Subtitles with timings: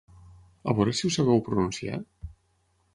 [0.71, 2.03] A veure si ho sabeu pronunciar?